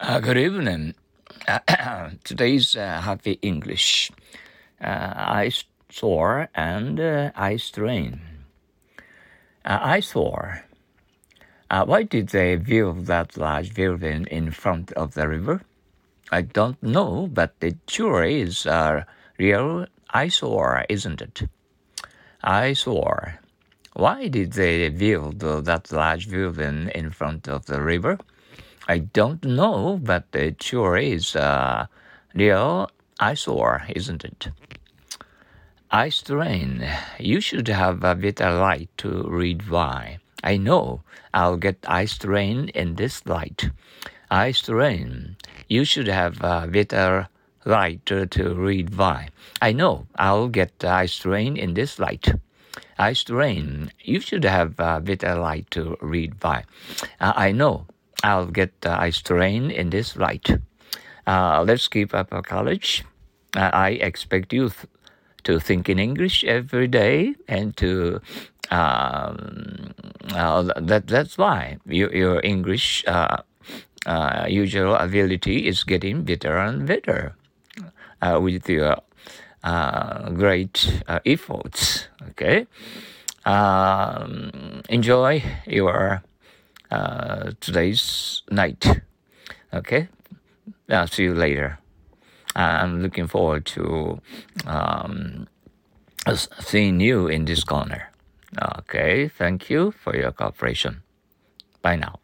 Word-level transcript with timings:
Uh, 0.00 0.20
good 0.20 0.38
evening. 0.38 0.94
today's 2.22 2.76
uh, 2.76 3.00
Happy 3.00 3.32
English. 3.42 4.12
Uh, 4.80 5.12
I 5.16 5.50
saw 5.90 6.46
and 6.54 7.00
uh, 7.00 7.32
eye 7.34 7.56
strain. 7.56 8.20
Uh, 9.64 9.98
I. 9.98 10.02
Uh, 11.68 11.84
why 11.84 12.04
did 12.04 12.28
they 12.28 12.54
build 12.54 13.06
that 13.06 13.36
large 13.36 13.74
building 13.74 14.26
in 14.30 14.52
front 14.52 14.92
of 14.92 15.14
the 15.14 15.26
river? 15.26 15.62
I 16.30 16.42
don't 16.42 16.80
know, 16.80 17.26
but 17.26 17.56
it 17.60 17.78
sure 17.88 18.22
is 18.22 18.66
a 18.66 19.04
real 19.36 19.86
eyesore, 20.10 20.86
isn't 20.88 21.20
it? 21.20 21.42
I 22.40 22.68
Eyesore. 22.68 23.40
Why 23.94 24.28
did 24.28 24.52
they 24.52 24.90
build 24.90 25.40
that 25.40 25.90
large 25.90 26.30
building 26.30 26.88
in 26.94 27.10
front 27.10 27.48
of 27.48 27.66
the 27.66 27.82
river? 27.82 28.18
I 28.90 29.00
don't 29.00 29.44
know, 29.44 30.00
but 30.02 30.24
it 30.32 30.62
sure 30.62 30.96
is 30.96 31.36
a 31.36 31.90
real 32.34 32.90
eyesore, 33.20 33.84
isn't 33.94 34.24
it? 34.24 34.48
Eye 35.90 36.08
strain. 36.08 36.88
You 37.18 37.42
should 37.42 37.68
have 37.68 38.02
a 38.02 38.14
better 38.14 38.50
light 38.50 38.88
to 38.98 39.28
read 39.28 39.68
why. 39.68 40.20
I 40.42 40.56
know 40.56 41.02
I'll 41.34 41.58
get 41.58 41.84
eye 41.86 42.06
strain 42.06 42.70
in 42.70 42.94
this 42.94 43.26
light. 43.26 43.68
Eye 44.30 44.52
strain. 44.52 45.36
You 45.68 45.84
should 45.84 46.08
have 46.08 46.42
a 46.42 46.66
better 46.66 47.28
light 47.66 48.06
to, 48.06 48.54
read 48.54 48.96
why. 48.96 49.28
I 49.60 49.72
know 49.72 50.06
I'll 50.16 50.48
get 50.48 50.82
eye 50.82 51.06
strain 51.06 51.58
in 51.58 51.74
this 51.74 51.98
light. 51.98 52.32
Eye 52.98 53.12
strain. 53.12 53.92
You 54.00 54.20
should 54.20 54.44
have 54.44 54.80
a 54.80 55.00
better 55.00 55.34
light 55.34 55.70
to 55.72 55.98
read. 56.00 56.42
Uh, 56.42 56.62
I 57.20 57.52
know 57.52 57.86
I'll 58.22 58.46
get 58.46 58.72
uh, 58.84 58.96
eye 58.98 59.10
strain 59.10 59.70
in 59.70 59.90
this 59.90 60.16
light. 60.16 60.48
Uh, 61.26 61.64
let's 61.66 61.88
keep 61.88 62.14
up 62.14 62.32
our 62.32 62.42
college. 62.42 63.04
Uh, 63.56 63.70
I 63.72 63.90
expect 63.90 64.52
you 64.52 64.70
th- 64.70 64.86
to 65.44 65.60
think 65.60 65.88
in 65.88 65.98
English 65.98 66.44
every 66.44 66.88
day 66.88 67.34
and 67.46 67.76
to 67.76 68.20
um, 68.70 69.94
uh, 70.34 70.62
that 70.76 71.06
that's 71.06 71.38
why 71.38 71.78
you, 71.86 72.10
your 72.10 72.40
English 72.42 73.04
uh, 73.06 73.38
uh, 74.06 74.46
usual 74.48 74.94
ability 74.96 75.66
is 75.66 75.84
getting 75.84 76.24
better 76.24 76.58
and 76.58 76.86
better 76.86 77.34
with 78.40 78.68
your 78.68 78.96
great 80.34 81.02
efforts. 81.24 82.08
Okay, 82.30 82.66
um, 83.46 84.82
enjoy 84.88 85.42
your 85.66 86.22
uh, 86.90 87.52
today's 87.60 88.42
night. 88.50 88.86
Okay, 89.72 90.08
I'll 90.88 91.06
see 91.06 91.24
you 91.24 91.34
later. 91.34 91.78
I'm 92.56 93.02
looking 93.02 93.26
forward 93.26 93.66
to 93.66 94.20
um, 94.66 95.46
seeing 96.60 97.00
you 97.00 97.28
in 97.28 97.44
this 97.44 97.62
corner. 97.62 98.10
Okay, 98.78 99.28
thank 99.28 99.70
you 99.70 99.92
for 99.92 100.16
your 100.16 100.32
cooperation. 100.32 101.02
Bye 101.82 101.96
now. 101.96 102.20